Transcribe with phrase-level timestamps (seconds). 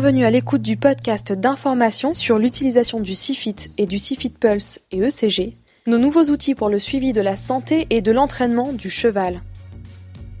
[0.00, 5.00] Bienvenue à l'écoute du podcast d'information sur l'utilisation du CIFIT et du CIFIT Pulse et
[5.00, 9.42] ECG, nos nouveaux outils pour le suivi de la santé et de l'entraînement du cheval.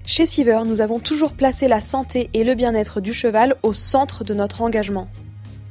[0.06, 4.24] Chez Siever, nous avons toujours placé la santé et le bien-être du cheval au centre
[4.24, 5.08] de notre engagement.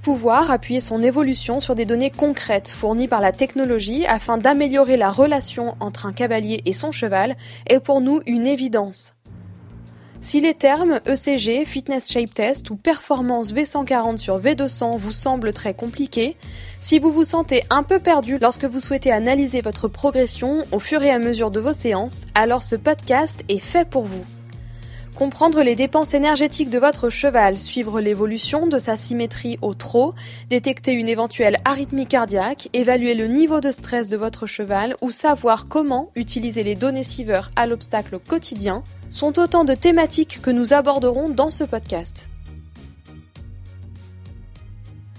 [0.04, 5.10] Pouvoir appuyer son évolution sur des données concrètes fournies par la technologie afin d'améliorer la
[5.10, 9.16] relation entre un cavalier et son cheval est pour nous une évidence.
[10.22, 15.74] Si les termes ECG, Fitness Shape Test ou Performance V140 sur V200 vous semblent très
[15.74, 16.36] compliqués,
[16.82, 21.02] si vous vous sentez un peu perdu lorsque vous souhaitez analyser votre progression au fur
[21.04, 24.26] et à mesure de vos séances, alors ce podcast est fait pour vous.
[25.16, 30.16] Comprendre les dépenses énergétiques de votre cheval, suivre l'évolution de sa symétrie au trot,
[30.50, 35.70] détecter une éventuelle arythmie cardiaque, évaluer le niveau de stress de votre cheval ou savoir
[35.70, 41.30] comment utiliser les données Siever à l'obstacle quotidien, sont autant de thématiques que nous aborderons
[41.30, 42.30] dans ce podcast.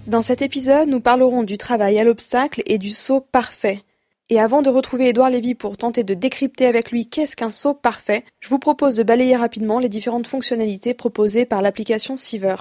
[0.07, 3.81] Dans cet épisode, nous parlerons du travail à l'obstacle et du saut parfait.
[4.29, 7.73] Et avant de retrouver Édouard Lévy pour tenter de décrypter avec lui qu'est-ce qu'un saut
[7.73, 12.55] parfait, je vous propose de balayer rapidement les différentes fonctionnalités proposées par l'application Siever.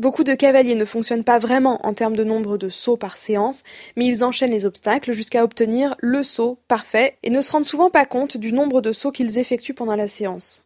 [0.00, 3.64] Beaucoup de cavaliers ne fonctionnent pas vraiment en termes de nombre de sauts par séance,
[3.96, 7.90] mais ils enchaînent les obstacles jusqu'à obtenir le saut parfait et ne se rendent souvent
[7.90, 10.64] pas compte du nombre de sauts qu'ils effectuent pendant la séance.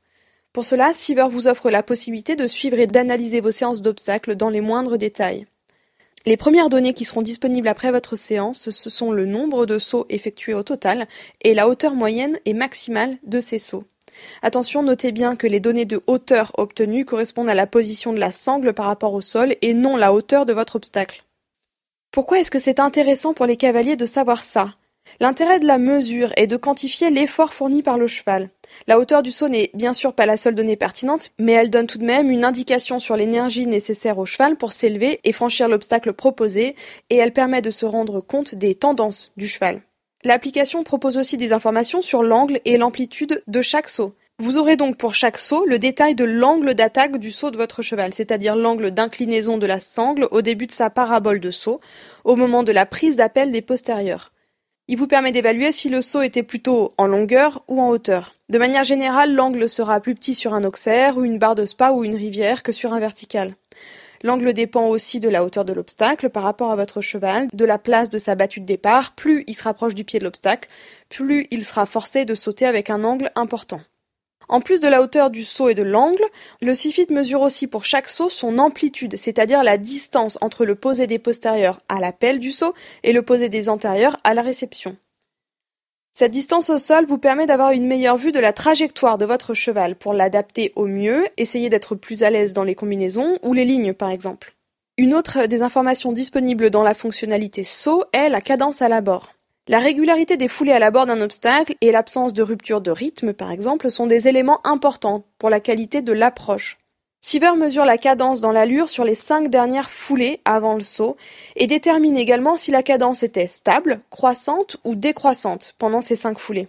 [0.52, 4.50] Pour cela, Siever vous offre la possibilité de suivre et d'analyser vos séances d'obstacles dans
[4.50, 5.46] les moindres détails.
[6.26, 10.06] Les premières données qui seront disponibles après votre séance, ce sont le nombre de sauts
[10.10, 11.08] effectués au total
[11.42, 13.84] et la hauteur moyenne et maximale de ces sauts.
[14.42, 18.32] Attention, notez bien que les données de hauteur obtenues correspondent à la position de la
[18.32, 21.24] sangle par rapport au sol et non la hauteur de votre obstacle.
[22.10, 24.74] Pourquoi est-ce que c'est intéressant pour les cavaliers de savoir ça?
[25.20, 28.50] L'intérêt de la mesure est de quantifier l'effort fourni par le cheval.
[28.86, 31.86] La hauteur du saut n'est bien sûr pas la seule donnée pertinente, mais elle donne
[31.86, 36.12] tout de même une indication sur l'énergie nécessaire au cheval pour s'élever et franchir l'obstacle
[36.12, 36.74] proposé,
[37.10, 39.82] et elle permet de se rendre compte des tendances du cheval.
[40.24, 44.14] L'application propose aussi des informations sur l'angle et l'amplitude de chaque saut.
[44.38, 47.82] Vous aurez donc pour chaque saut le détail de l'angle d'attaque du saut de votre
[47.82, 51.80] cheval, c'est-à-dire l'angle d'inclinaison de la sangle au début de sa parabole de saut,
[52.24, 54.32] au moment de la prise d'appel des postérieurs.
[54.88, 58.34] Il vous permet d'évaluer si le saut était plutôt en longueur ou en hauteur.
[58.48, 61.92] De manière générale, l'angle sera plus petit sur un auxerre ou une barre de spa
[61.92, 63.54] ou une rivière que sur un vertical.
[64.24, 67.76] L'angle dépend aussi de la hauteur de l'obstacle par rapport à votre cheval, de la
[67.76, 69.14] place de sa battue de départ.
[69.14, 70.70] Plus il se rapproche du pied de l'obstacle,
[71.10, 73.82] plus il sera forcé de sauter avec un angle important.
[74.48, 76.24] En plus de la hauteur du saut et de l'angle,
[76.62, 81.06] le CIFIT mesure aussi pour chaque saut son amplitude, c'est-à-dire la distance entre le posé
[81.06, 84.96] des postérieurs à l'appel du saut et le posé des antérieurs à la réception.
[86.16, 89.52] Cette distance au sol vous permet d'avoir une meilleure vue de la trajectoire de votre
[89.52, 93.64] cheval pour l'adapter au mieux, essayer d'être plus à l'aise dans les combinaisons ou les
[93.64, 94.54] lignes par exemple.
[94.96, 99.32] Une autre des informations disponibles dans la fonctionnalité saut est la cadence à la bord.
[99.66, 103.32] La régularité des foulées à la bord d'un obstacle et l'absence de rupture de rythme
[103.32, 106.78] par exemple sont des éléments importants pour la qualité de l'approche.
[107.26, 111.16] Siever mesure la cadence dans l'allure sur les cinq dernières foulées avant le saut
[111.56, 116.68] et détermine également si la cadence était stable, croissante ou décroissante pendant ces cinq foulées.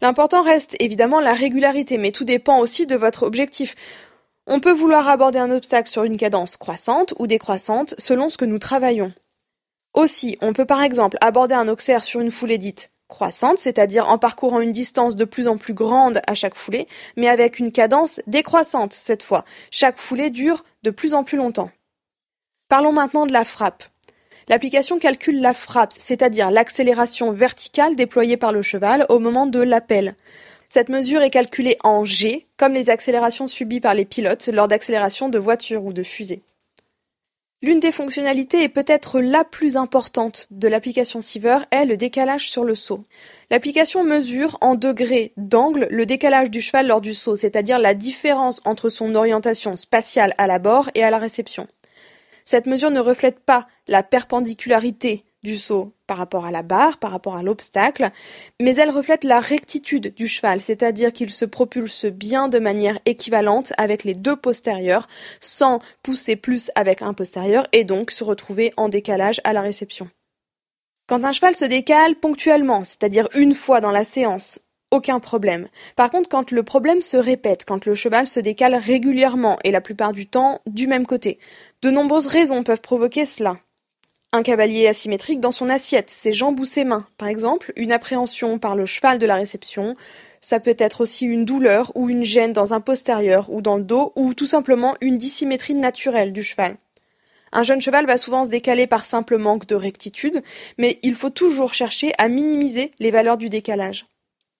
[0.00, 3.74] L'important reste évidemment la régularité, mais tout dépend aussi de votre objectif.
[4.46, 8.44] On peut vouloir aborder un obstacle sur une cadence croissante ou décroissante selon ce que
[8.44, 9.12] nous travaillons.
[9.94, 14.18] Aussi, on peut par exemple aborder un auxerre sur une foulée dite croissante, c'est-à-dire en
[14.18, 16.86] parcourant une distance de plus en plus grande à chaque foulée,
[17.16, 19.44] mais avec une cadence décroissante cette fois.
[19.70, 21.70] Chaque foulée dure de plus en plus longtemps.
[22.68, 23.84] Parlons maintenant de la frappe.
[24.48, 30.14] L'application calcule la frappe, c'est-à-dire l'accélération verticale déployée par le cheval au moment de l'appel.
[30.68, 35.28] Cette mesure est calculée en G, comme les accélérations subies par les pilotes lors d'accélération
[35.28, 36.42] de voiture ou de fusée.
[37.62, 42.64] L'une des fonctionnalités et peut-être la plus importante de l'application Siever est le décalage sur
[42.64, 43.04] le saut.
[43.50, 48.60] L'application mesure en degrés d'angle le décalage du cheval lors du saut, c'est-à-dire la différence
[48.66, 51.66] entre son orientation spatiale à la bord et à la réception.
[52.44, 57.12] Cette mesure ne reflète pas la perpendicularité du saut par rapport à la barre, par
[57.12, 58.10] rapport à l'obstacle,
[58.60, 63.72] mais elle reflète la rectitude du cheval, c'est-à-dire qu'il se propulse bien de manière équivalente
[63.78, 65.06] avec les deux postérieurs,
[65.40, 70.10] sans pousser plus avec un postérieur et donc se retrouver en décalage à la réception.
[71.06, 74.58] Quand un cheval se décale ponctuellement, c'est-à-dire une fois dans la séance,
[74.90, 75.68] aucun problème.
[75.94, 79.80] Par contre, quand le problème se répète, quand le cheval se décale régulièrement et la
[79.80, 81.38] plupart du temps du même côté,
[81.82, 83.58] de nombreuses raisons peuvent provoquer cela.
[84.36, 88.58] Un cavalier asymétrique dans son assiette, ses jambes ou ses mains, par exemple, une appréhension
[88.58, 89.96] par le cheval de la réception,
[90.42, 93.82] ça peut être aussi une douleur ou une gêne dans un postérieur ou dans le
[93.82, 96.76] dos, ou tout simplement une dissymétrie naturelle du cheval.
[97.50, 100.42] Un jeune cheval va souvent se décaler par simple manque de rectitude,
[100.76, 104.04] mais il faut toujours chercher à minimiser les valeurs du décalage.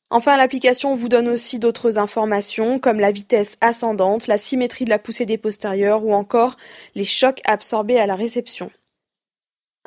[0.08, 4.98] Enfin, l'application vous donne aussi d'autres informations comme la vitesse ascendante, la symétrie de la
[4.98, 6.56] poussée des postérieurs ou encore
[6.94, 8.70] les chocs absorbés à la réception.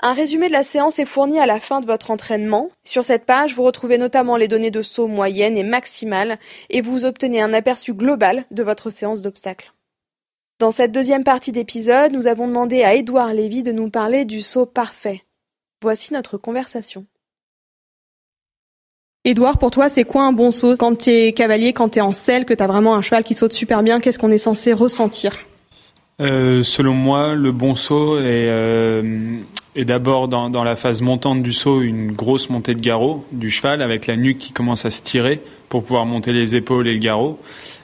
[0.01, 2.69] Un résumé de la séance est fourni à la fin de votre entraînement.
[2.85, 6.37] Sur cette page, vous retrouvez notamment les données de saut moyennes et maximales
[6.69, 9.73] et vous obtenez un aperçu global de votre séance d'obstacles.
[10.59, 14.41] Dans cette deuxième partie d'épisode, nous avons demandé à Édouard Lévy de nous parler du
[14.41, 15.23] saut parfait.
[15.81, 17.05] Voici notre conversation.
[19.25, 22.01] Édouard, pour toi, c'est quoi un bon saut Quand tu es cavalier, quand tu es
[22.01, 24.37] en selle, que tu as vraiment un cheval qui saute super bien, qu'est-ce qu'on est
[24.37, 25.39] censé ressentir?
[26.21, 29.41] Euh, Selon moi, le bon saut est, euh,
[29.75, 33.50] est d'abord dans, dans, la phase montante du saut une grosse montée de garrot du
[33.50, 36.94] cheval avec la nuque qui commence à se tirer pour pouvoir monter les épaules et
[36.94, 37.39] le garrot.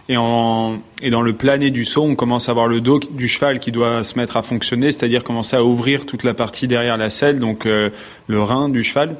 [0.08, 3.28] Et, en, et dans le plané du saut, on commence à voir le dos du
[3.28, 6.98] cheval qui doit se mettre à fonctionner, c'est-à-dire commencer à ouvrir toute la partie derrière
[6.98, 7.90] la selle, donc euh,
[8.28, 9.16] le rein du cheval,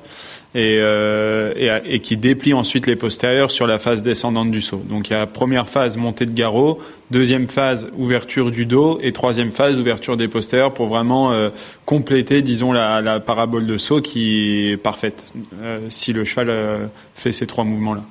[0.54, 4.82] et, euh, et, qui déplie ensuite les postérieurs sur la phase descendante du saut.
[4.88, 6.80] Donc il y a première phase montée de garrot,
[7.12, 11.50] deuxième phase ouverture du dos et troisième phase ouverture des postérieurs pour vraiment euh,
[11.86, 16.86] compléter, disons, la, la, parabole de saut qui est parfaite euh, si le cheval euh,
[17.16, 18.04] fait ces trois mouvements-là.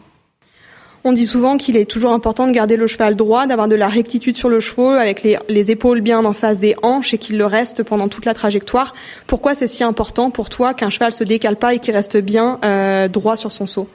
[1.07, 3.89] On dit souvent qu'il est toujours important de garder le cheval droit, d'avoir de la
[3.89, 7.37] rectitude sur le chevaux, avec les, les épaules bien en face des hanches et qu'il
[7.37, 8.95] le reste pendant toute la trajectoire.
[9.27, 12.59] Pourquoi c'est si important pour toi qu'un cheval se décale pas et qu'il reste bien
[12.65, 13.87] euh, droit sur son saut?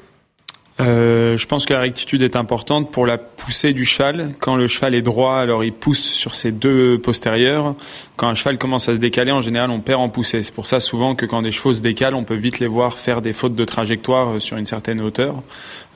[0.80, 4.32] Euh, je pense que la rectitude est importante pour la poussée du cheval.
[4.40, 7.76] Quand le cheval est droit, alors il pousse sur ses deux postérieurs.
[8.16, 10.42] Quand un cheval commence à se décaler, en général, on perd en poussée.
[10.44, 12.98] C'est pour ça souvent que quand des chevaux se décalent, on peut vite les voir
[12.98, 15.44] faire des fautes de trajectoire euh, sur une certaine hauteur.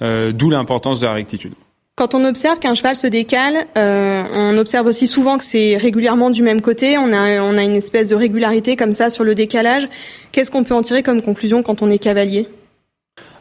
[0.01, 1.53] Euh, D'où l'importance de la rectitude.
[1.95, 6.31] Quand on observe qu'un cheval se décale, euh, on observe aussi souvent que c'est régulièrement
[6.31, 6.97] du même côté.
[6.97, 9.87] On a, on a une espèce de régularité comme ça sur le décalage.
[10.31, 12.47] Qu'est-ce qu'on peut en tirer comme conclusion quand on est cavalier?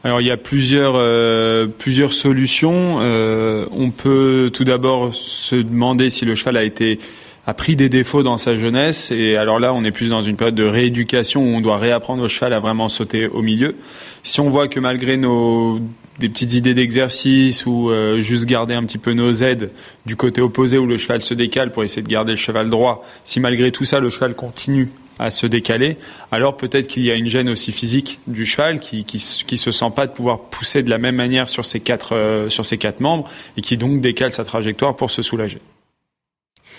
[0.05, 2.99] Alors il y a plusieurs euh, plusieurs solutions.
[3.01, 6.99] Euh, on peut tout d'abord se demander si le cheval a été
[7.47, 10.37] a pris des défauts dans sa jeunesse et alors là on est plus dans une
[10.37, 13.77] période de rééducation où on doit réapprendre au cheval à vraiment sauter au milieu.
[14.23, 15.81] Si on voit que malgré nos
[16.19, 19.71] des petites idées d'exercice ou euh, juste garder un petit peu nos aides
[20.07, 23.05] du côté opposé où le cheval se décale pour essayer de garder le cheval droit,
[23.25, 25.97] si malgré tout ça le cheval continue à se décaler,
[26.31, 29.73] alors peut-être qu'il y a une gêne aussi physique du cheval qui, qui, qui se
[29.73, 32.79] sent pas de pouvoir pousser de la même manière sur ses quatre euh, sur ses
[32.79, 35.61] quatre membres et qui donc décale sa trajectoire pour se soulager.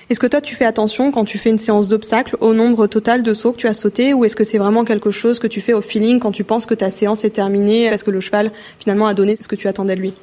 [0.09, 3.24] Est-ce que toi tu fais attention quand tu fais une séance d'obstacles au nombre total
[3.24, 5.62] de sauts que tu as sauté ou est-ce que c'est vraiment quelque chose que tu
[5.62, 8.51] fais au feeling quand tu penses que ta séance est terminée parce que le cheval
[8.80, 10.13] finalement a donné ce que tu attendais de lui?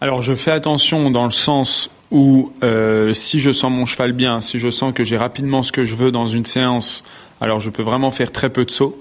[0.00, 4.40] Alors je fais attention dans le sens où euh, si je sens mon cheval bien,
[4.40, 7.04] si je sens que j'ai rapidement ce que je veux dans une séance,
[7.44, 8.98] alors je peux vraiment faire très peu de sauts.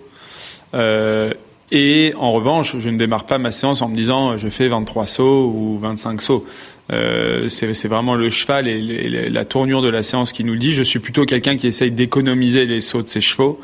[0.73, 1.33] Euh,
[1.71, 5.07] et en revanche, je ne démarre pas ma séance en me disant je fais 23
[5.07, 6.45] sauts ou 25 sauts.
[6.91, 10.73] Euh, c'est vraiment le cheval et, la tournure de la séance qui nous le dit.
[10.73, 13.61] Je suis plutôt quelqu'un qui essaye d'économiser les sauts de ses chevaux.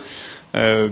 [0.56, 0.90] Euh,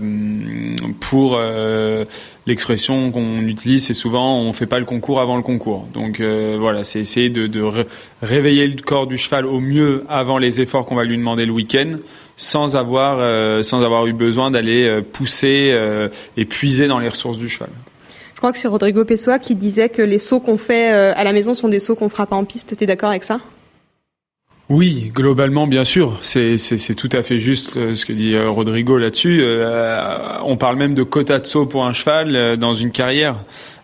[1.00, 2.04] pour euh,
[2.46, 5.88] l'expression qu'on utilise, c'est souvent on fait pas le concours avant le concours.
[5.92, 7.62] Donc euh, voilà, c'est essayer de, de
[8.22, 11.52] réveiller le corps du cheval au mieux avant les efforts qu'on va lui demander le
[11.52, 11.90] week-end,
[12.36, 13.18] sans avoir
[13.64, 15.76] sans avoir eu besoin d'aller pousser
[16.36, 17.70] et puiser dans les ressources du cheval.
[18.34, 21.32] Je crois que c'est Rodrigo Pessoa qui disait que les sauts qu'on fait à la
[21.32, 22.76] maison sont des sauts qu'on fera pas en piste.
[22.76, 23.40] T'es d'accord avec ça?
[24.70, 28.98] Oui, globalement, bien sûr, c'est tout à fait juste euh, ce que dit euh, Rodrigo
[28.98, 29.38] là-dessus.
[29.40, 33.36] Euh, on parle même de quota de saut pour un cheval dans une carrière.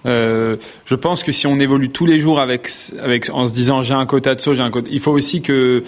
[0.04, 2.68] je pense que si on évolue tous les jours avec,
[3.02, 5.40] avec en se disant j'ai un quota de saut, j'ai un quota, il faut aussi
[5.40, 5.84] que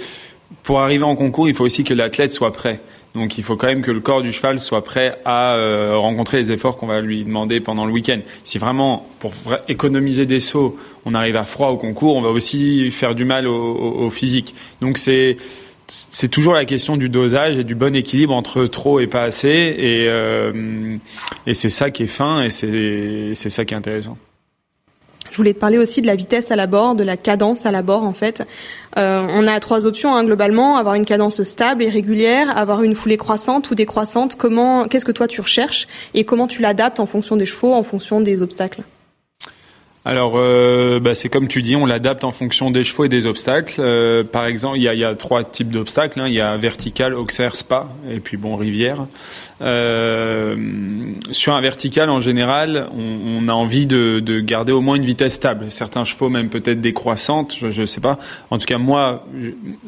[0.62, 2.80] pour arriver en concours, il faut aussi que l'athlète soit prêt.
[3.16, 6.36] Donc il faut quand même que le corps du cheval soit prêt à euh, rencontrer
[6.36, 8.20] les efforts qu'on va lui demander pendant le week-end.
[8.44, 9.32] Si vraiment, pour
[9.68, 13.48] économiser des sauts, on arrive à froid au concours, on va aussi faire du mal
[13.48, 14.54] au, physique.
[14.80, 15.38] Donc c'est
[15.88, 19.48] c'est toujours la question du dosage et du bon équilibre entre trop et pas assez,
[19.48, 20.96] et, euh,
[21.46, 24.18] et c'est ça qui est fin et c'est ça qui est intéressant.
[25.36, 27.70] Je voulais te parler aussi de la vitesse à la bord, de la cadence à
[27.70, 28.42] la bord en fait.
[28.96, 32.94] Euh, on a trois options hein, globalement avoir une cadence stable et régulière, avoir une
[32.94, 34.36] foulée croissante ou décroissante.
[34.36, 37.82] Comment, qu'est-ce que toi tu recherches et comment tu l'adaptes en fonction des chevaux, en
[37.82, 38.80] fonction des obstacles?
[40.06, 43.26] Alors, euh, bah, c'est comme tu dis, on l'adapte en fonction des chevaux et des
[43.26, 43.80] obstacles.
[43.80, 46.20] Euh, par exemple, il y a, y a, trois types d'obstacles.
[46.20, 46.28] Hein.
[46.28, 49.04] Il y a vertical, auxerre, spa, et puis bon, rivière.
[49.62, 50.54] Euh,
[51.32, 55.04] sur un vertical, en général, on, on a envie de, de, garder au moins une
[55.04, 55.72] vitesse stable.
[55.72, 58.16] Certains chevaux, même peut-être décroissante, je ne sais pas.
[58.52, 59.26] En tout cas, moi,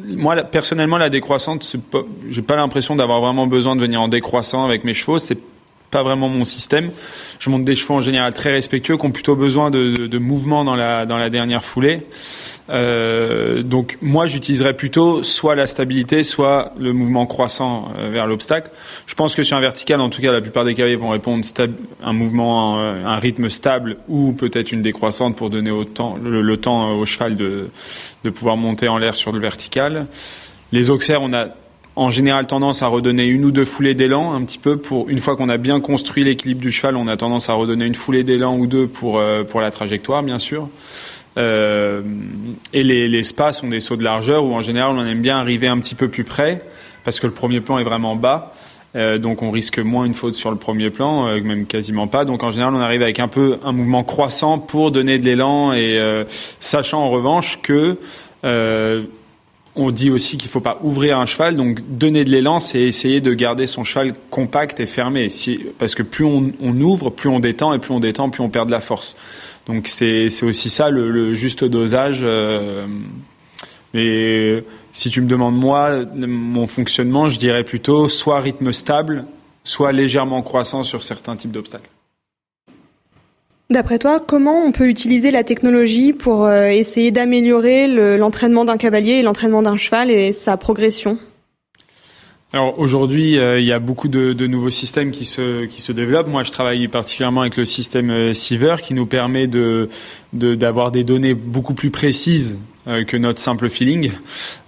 [0.04, 1.76] moi personnellement, la décroissante,
[2.28, 5.20] j'ai pas l'impression d'avoir vraiment besoin de venir en décroissant avec mes chevaux.
[5.90, 6.90] Pas vraiment mon système.
[7.38, 10.18] Je monte des chevaux en général très respectueux qui ont plutôt besoin de, de, de
[10.18, 12.06] mouvement dans la, dans la dernière foulée.
[12.70, 18.70] Euh, donc moi j'utiliserais plutôt soit la stabilité, soit le mouvement croissant euh, vers l'obstacle.
[19.06, 21.44] Je pense que sur un vertical, en tout cas la plupart des cavaliers vont répondre
[22.02, 26.56] un mouvement, un, un, rythme stable ou peut-être une décroissante pour donner autant, le, le
[26.58, 27.70] temps au cheval de,
[28.24, 30.06] de pouvoir monter en l'air sur le vertical.
[30.70, 31.46] Les auxerres, on a
[31.98, 35.18] en général tendance à redonner une ou deux foulées d'élan un petit peu pour une
[35.18, 38.22] fois qu'on a bien construit l'équilibre du cheval, on a tendance à redonner une foulée
[38.22, 40.68] d'élan ou deux pour euh, la trajectoire bien sûr.
[41.38, 42.02] Euh,
[42.72, 45.38] et les, les spas sont des sauts de largeur où en général on aime bien
[45.38, 46.62] arriver un petit peu plus près
[47.04, 48.54] parce que le premier plan est vraiment bas.
[48.94, 52.24] Euh, donc on risque moins une faute sur le premier plan, même quasiment pas.
[52.24, 55.72] Donc en général on arrive avec un peu un mouvement croissant pour donner de l'élan
[55.72, 56.00] et
[56.60, 57.98] sachant en revanche que
[59.76, 62.80] on dit aussi qu'il ne faut pas ouvrir un cheval, donc donner de l'élan, c'est
[62.80, 65.28] essayer de garder son cheval compact et fermé.
[65.28, 68.48] Si, parce que plus on, ouvre, plus on détend, et plus on détend, plus on
[68.48, 69.16] perd de la force.
[69.66, 72.20] Donc c'est aussi ça le, le juste dosage.
[72.22, 72.86] Euh,
[73.94, 79.26] mais si tu me demandes moi, mon fonctionnement, je dirais plutôt soit rythme stable,
[79.64, 81.90] soit légèrement croissant sur certains types d'obstacles.
[83.70, 89.12] D'après toi, comment on peut utiliser la technologie pour euh, essayer d'améliorer l'entraînement d'un cavalier
[89.12, 91.18] et l'entraînement d'un cheval et sa progression?
[92.54, 96.28] Alors aujourd'hui, euh, il y a beaucoup de, nouveaux systèmes qui se développent.
[96.28, 99.46] Moi, je travaille particulièrement avec le système euh, Siever qui nous permet
[100.32, 102.56] d'avoir des données beaucoup plus précises
[102.86, 104.12] que notre simple feeling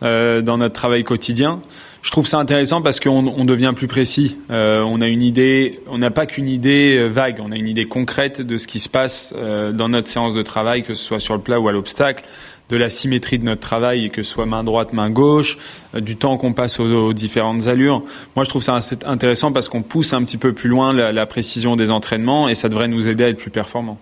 [0.03, 1.61] euh, dans notre travail quotidien.
[2.03, 4.37] Je trouve ça intéressant parce qu'on on devient plus précis.
[4.51, 7.87] Euh, on a une idée, on n'a pas qu'une idée vague, on a une idée
[7.87, 11.35] concrète de ce qui se passe dans notre séance de travail, que ce soit sur
[11.35, 12.25] le plat ou à l'obstacle,
[12.71, 15.59] de la symétrie de notre travail, que ce soit main droite, main gauche,
[15.95, 18.03] du temps qu'on passe aux, différentes allures.
[18.35, 21.77] Moi, je trouve ça intéressant parce qu'on pousse un petit peu plus loin la précision
[21.77, 23.99] des entraînements et ça devrait nous aider à être plus performants.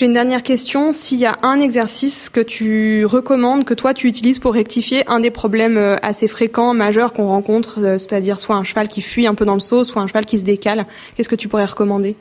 [0.00, 0.94] J'ai une dernière question.
[0.94, 5.20] S'il y a un exercice que tu recommandes, que toi tu utilises pour rectifier un
[5.20, 9.26] des problèmes euh, assez fréquents, majeurs qu'on rencontre, euh, c'est-à-dire soit un cheval qui fuit
[9.26, 11.66] un peu dans le saut, soit un cheval qui se décale, qu'est-ce que tu pourrais
[11.66, 12.16] recommander?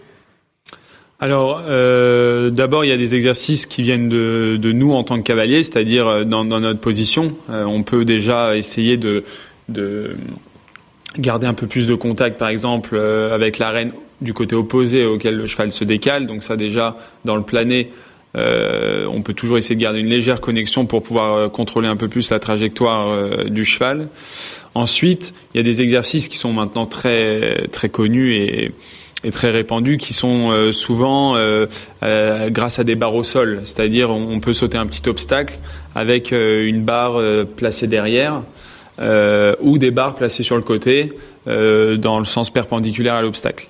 [1.21, 5.23] Alors, euh, d'abord, il y a des exercices qui viennent de, nous en tant que
[5.23, 7.33] cavaliers, c'est-à-dire dans, notre position.
[7.47, 9.23] On peut déjà essayer de,
[11.19, 15.35] garder un peu plus de contact, par exemple, euh, avec l'arène du côté opposé auquel
[15.35, 16.27] le cheval se décale.
[16.27, 17.91] Donc ça déjà, dans le plané,
[18.37, 21.95] euh, on peut toujours essayer de garder une légère connexion pour pouvoir euh, contrôler un
[21.95, 24.07] peu plus la trajectoire euh, du cheval.
[24.75, 28.71] Ensuite, il y a des exercices qui sont maintenant très très connus et,
[29.23, 31.35] et très répandus, qui sont euh, souvent
[32.01, 33.61] grâce à des barres au sol.
[33.65, 35.57] C'est-à-dire, on, peut sauter un petit obstacle
[35.95, 37.19] avec une barre
[37.57, 38.43] placée derrière.
[38.99, 41.13] Ou des barres placées sur le côté
[41.45, 43.67] dans le sens perpendiculaire à l'obstacle.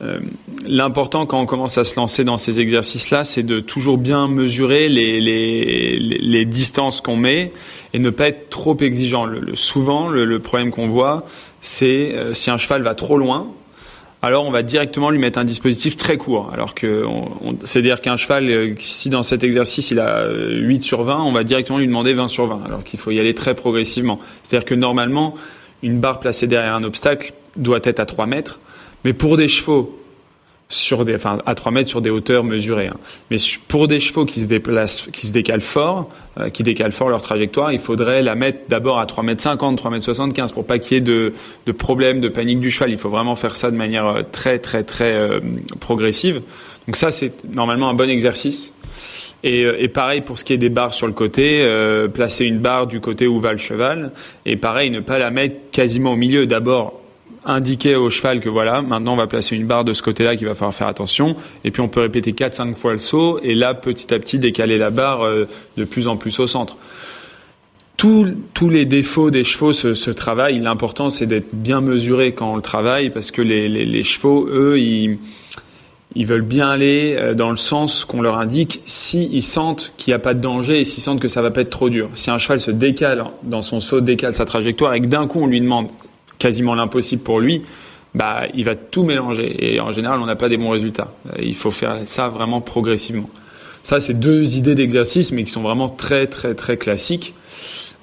[0.00, 0.20] Euh,
[0.64, 4.88] L'important quand on commence à se lancer dans ces exercices-là, c'est de toujours bien mesurer
[4.88, 7.52] les, distances qu'on met
[7.94, 9.26] et ne pas être trop exigeant.
[9.54, 11.26] Souvent, le, problème qu'on voit,
[11.60, 13.48] c'est euh, si un cheval va trop loin,
[14.20, 16.50] alors on va directement lui mettre un dispositif très court.
[16.52, 17.04] Alors que
[17.64, 21.44] c'est-à-dire qu'un cheval, euh, si dans cet exercice il a 8 sur 20, on va
[21.44, 24.18] directement lui demander 20 sur 20, alors qu'il faut y aller très progressivement.
[24.42, 25.34] C'est-à-dire que normalement,
[25.82, 28.58] une barre placée derrière un obstacle doit être à 3 mètres.
[29.04, 29.97] Mais pour des chevaux
[30.68, 32.88] sur des, enfin, à 3 mètres sur des hauteurs mesurées.
[32.88, 32.96] Hein.
[33.30, 37.08] Mais pour des chevaux qui se déplacent, qui se décalent fort, euh, qui décalent fort
[37.08, 40.66] leur trajectoire, il faudrait la mettre d'abord à 3 mètres 50, 3 mètres 75 pour
[40.66, 41.32] pas qu'il y ait de,
[41.66, 42.90] de problème, de panique du cheval.
[42.90, 45.40] Il faut vraiment faire ça de manière euh, très, très, très euh,
[45.80, 46.42] progressive.
[46.86, 48.72] Donc ça, c'est normalement un bon exercice.
[49.42, 52.44] Et, euh, et, pareil pour ce qui est des barres sur le côté, euh, placer
[52.44, 54.12] une barre du côté où va le cheval.
[54.46, 56.46] Et pareil, ne pas la mettre quasiment au milieu.
[56.46, 57.00] D'abord
[57.44, 60.46] indiquer au cheval que voilà, maintenant on va placer une barre de ce côté-là qu'il
[60.46, 63.74] va falloir faire attention, et puis on peut répéter 4-5 fois le saut, et là
[63.74, 66.76] petit à petit décaler la barre euh, de plus en plus au centre.
[67.96, 70.60] Tous, tous les défauts des chevaux se, travaillent.
[70.60, 75.18] L'important c'est d'être bien mesuré quand on le travaille, parce que les, chevaux, eux, ils,
[76.26, 80.16] veulent bien aller euh, dans le sens qu'on leur indique s'ils ils sentent qu'il n'y
[80.16, 82.08] a pas de danger et s'ils sentent que ça va pas être trop dur.
[82.14, 85.40] Si un cheval se décale dans son saut, décale sa trajectoire et que d'un coup
[85.40, 85.88] on lui demande
[86.38, 87.62] quasiment l'impossible pour lui,
[88.14, 89.74] bah, il va tout mélanger.
[89.74, 91.12] Et en général, on n'a pas des bons résultats.
[91.40, 93.30] Il faut faire ça vraiment progressivement.
[93.82, 97.34] Ça, c'est deux idées d'exercice, mais qui sont vraiment très, très, très classiques.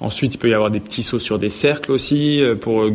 [0.00, 2.92] Ensuite, il peut y avoir des petits sauts sur des cercles aussi euh, pour euh,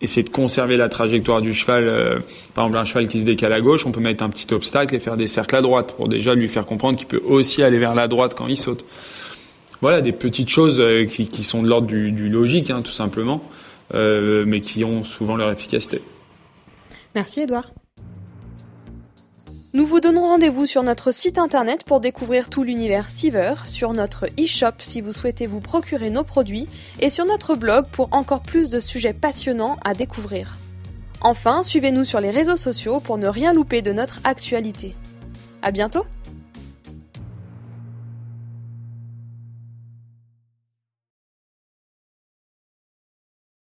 [0.00, 1.84] essayer de conserver la trajectoire du cheval.
[1.86, 2.18] Euh,
[2.54, 4.94] par exemple, un cheval qui se décale à gauche, on peut mettre un petit obstacle
[4.94, 7.78] et faire des cercles à droite pour déjà lui faire comprendre qu'il peut aussi aller
[7.78, 8.84] vers la droite quand il saute.
[9.82, 13.42] Voilà, des petites choses qui, sont de l'ordre du, logique, hein, tout simplement,
[13.92, 16.02] mais qui ont souvent leur efficacité.
[17.14, 17.72] Merci Edouard.
[19.72, 24.26] Nous vous donnons rendez-vous sur notre site internet pour découvrir tout l'univers Siver, sur notre
[24.26, 26.68] e-shop si vous souhaitez vous procurer nos produits
[26.98, 30.56] et sur notre blog pour encore plus de sujets passionnants à découvrir.
[31.20, 34.96] Enfin, suivez-nous sur les réseaux sociaux pour ne rien louper de notre actualité.
[35.62, 36.04] À bientôt!